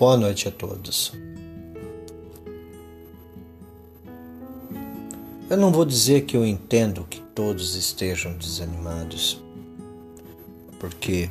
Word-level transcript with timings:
Boa 0.00 0.16
noite 0.16 0.48
a 0.48 0.50
todos. 0.50 1.12
Eu 5.50 5.58
não 5.58 5.70
vou 5.70 5.84
dizer 5.84 6.22
que 6.22 6.34
eu 6.38 6.46
entendo 6.46 7.04
que 7.04 7.20
todos 7.20 7.74
estejam 7.74 8.32
desanimados, 8.32 9.38
porque 10.78 11.30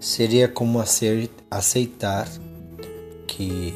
seria 0.00 0.48
como 0.48 0.82
aceitar 1.50 2.26
que 3.26 3.74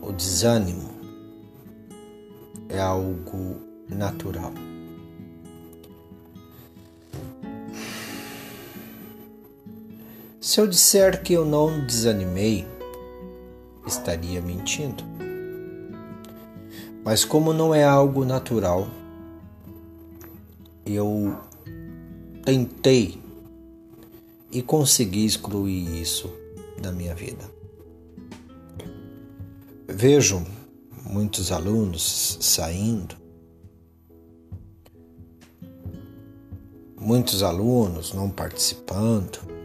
o 0.00 0.12
desânimo 0.12 0.90
é 2.68 2.78
algo 2.78 3.56
natural. 3.88 4.52
Se 10.42 10.60
eu 10.60 10.66
disser 10.66 11.22
que 11.22 11.34
eu 11.34 11.44
não 11.44 11.86
desanimei, 11.86 12.66
estaria 13.86 14.42
mentindo. 14.42 15.04
Mas 17.04 17.24
como 17.24 17.52
não 17.52 17.72
é 17.72 17.84
algo 17.84 18.24
natural, 18.24 18.88
eu 20.84 21.38
tentei 22.44 23.22
e 24.50 24.60
consegui 24.60 25.24
excluir 25.24 26.02
isso 26.02 26.28
da 26.76 26.90
minha 26.90 27.14
vida. 27.14 27.48
Vejo 29.86 30.44
muitos 31.04 31.52
alunos 31.52 32.36
saindo, 32.40 33.14
muitos 36.98 37.44
alunos 37.44 38.12
não 38.12 38.28
participando. 38.28 39.61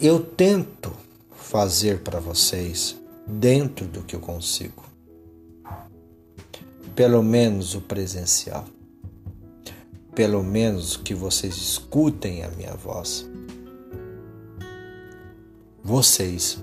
Eu 0.00 0.20
tento 0.20 0.92
fazer 1.34 2.04
para 2.04 2.20
vocês 2.20 2.96
dentro 3.26 3.84
do 3.84 4.04
que 4.04 4.14
eu 4.14 4.20
consigo. 4.20 4.84
Pelo 6.94 7.20
menos 7.20 7.74
o 7.74 7.80
presencial. 7.80 8.64
Pelo 10.14 10.44
menos 10.44 10.96
que 10.96 11.14
vocês 11.14 11.56
escutem 11.56 12.44
a 12.44 12.50
minha 12.50 12.74
voz. 12.74 13.28
Vocês, 15.82 16.62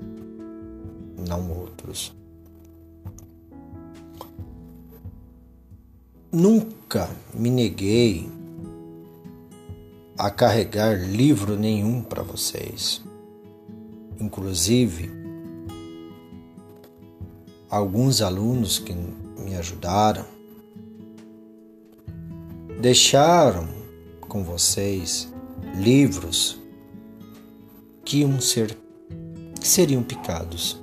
não 1.28 1.52
outros. 1.52 2.14
Nunca 6.32 7.10
me 7.34 7.50
neguei 7.50 8.30
a 10.16 10.30
carregar 10.30 10.98
livro 10.98 11.54
nenhum 11.54 12.02
para 12.02 12.22
vocês. 12.22 13.05
Inclusive, 14.18 15.10
alguns 17.68 18.22
alunos 18.22 18.78
que 18.78 18.94
me 19.38 19.54
ajudaram 19.56 20.24
deixaram 22.80 23.68
com 24.20 24.42
vocês 24.42 25.32
livros 25.74 26.58
que 28.04 28.18
iam 28.18 28.40
ser 28.40 28.76
que 29.60 29.66
seriam 29.66 30.02
picados, 30.02 30.80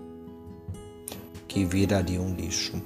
que 1.47 1.63
virariam 1.63 2.35
lixo. 2.35 2.81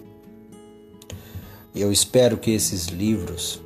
Eu 1.75 1.91
espero 1.91 2.37
que 2.37 2.51
esses 2.51 2.87
livros 2.87 3.61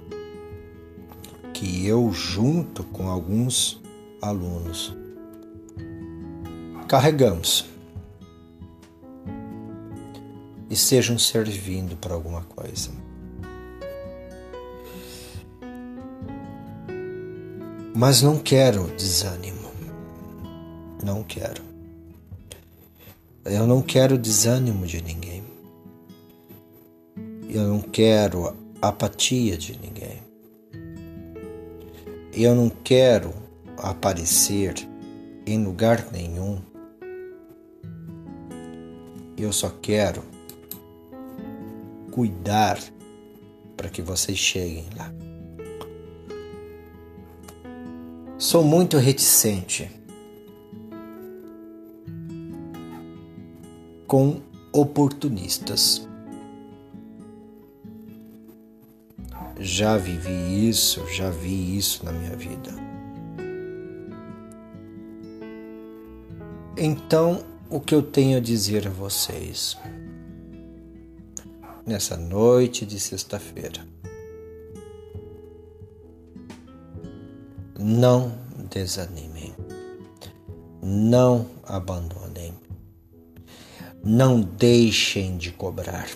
que 1.54 1.86
eu 1.86 2.12
junto 2.12 2.84
com 2.86 3.10
alguns 3.10 3.82
alunos 4.22 4.96
carregamos 6.92 7.64
estejam 10.70 11.18
servindo 11.18 11.96
para 11.96 12.14
alguma 12.14 12.42
coisa. 12.42 12.92
Mas 17.96 18.22
não 18.22 18.38
quero 18.38 18.88
desânimo. 18.98 19.72
Não 21.02 21.24
quero. 21.24 21.64
Eu 23.46 23.66
não 23.66 23.82
quero 23.82 24.18
desânimo 24.18 24.86
de 24.86 25.02
ninguém. 25.02 25.44
Eu 27.50 27.70
não 27.70 27.80
quero 27.80 28.54
apatia 28.82 29.56
de 29.58 29.80
ninguém. 29.80 30.22
Eu 32.34 32.54
não 32.54 32.70
quero 32.70 33.34
aparecer 33.78 34.76
em 35.46 35.64
lugar 35.64 36.12
nenhum. 36.12 36.71
Eu 39.42 39.52
só 39.52 39.72
quero 39.82 40.24
cuidar 42.12 42.80
para 43.76 43.90
que 43.90 44.00
vocês 44.00 44.38
cheguem 44.38 44.86
lá. 44.96 45.12
Sou 48.38 48.64
muito 48.64 48.98
reticente 49.00 49.90
com 54.06 54.42
oportunistas. 54.72 56.08
Já 59.60 59.98
vivi 59.98 60.70
isso, 60.70 61.04
já 61.08 61.32
vi 61.32 61.78
isso 61.78 62.06
na 62.06 62.12
minha 62.12 62.36
vida. 62.36 62.72
Então, 66.78 67.51
o 67.72 67.80
que 67.80 67.96
eu 67.96 68.04
tenho 68.04 68.38
a 68.38 68.42
dizer 68.42 68.88
a 68.88 68.92
vocês? 68.92 69.78
nessa 71.86 72.16
noite 72.16 72.86
de 72.86 73.00
sexta-feira. 73.00 73.86
Não 77.78 78.32
desanimem, 78.70 79.56
não 80.82 81.48
abandonem, 81.64 82.54
não 84.04 84.40
deixem 84.42 85.38
de 85.38 85.52
cobrar, 85.52 86.10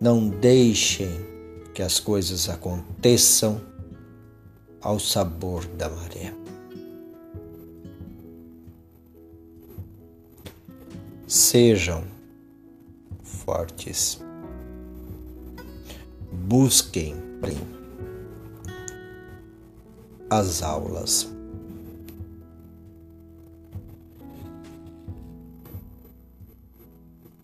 não 0.00 0.28
deixem 0.28 1.10
que 1.74 1.82
as 1.82 1.98
coisas 1.98 2.48
aconteçam 2.48 3.60
ao 4.80 5.00
sabor 5.00 5.66
da 5.66 5.88
maré. 5.88 6.32
Sejam 11.26 12.04
fortes 13.24 14.20
busquem 16.30 17.16
as 20.30 20.62
aulas. 20.62 21.28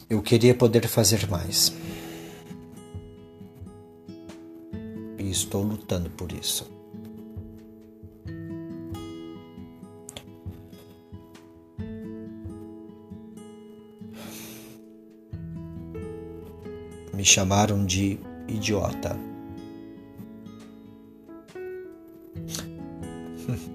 Eu 0.09 0.23
queria 0.23 0.55
poder 0.55 0.87
fazer 0.87 1.29
mais. 1.29 1.73
E 5.19 5.31
estou 5.31 5.63
lutando 5.63 6.09
por 6.11 6.31
isso. 6.31 6.82
Me 17.13 17.25
chamaram 17.25 17.85
de 17.85 18.19
idiota. 18.49 19.19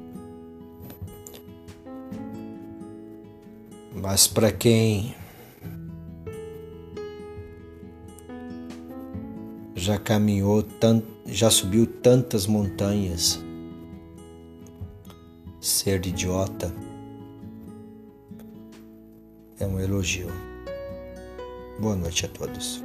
Mas 3.93 4.27
para 4.27 4.51
quem 4.51 5.15
já 9.75 9.97
caminhou, 9.97 10.65
já 11.25 11.49
subiu 11.49 11.85
tantas 11.85 12.45
montanhas, 12.47 13.39
ser 15.61 16.05
idiota 16.05 16.73
é 19.59 19.65
um 19.65 19.79
elogio. 19.79 20.29
Boa 21.79 21.95
noite 21.95 22.25
a 22.25 22.29
todos. 22.29 22.83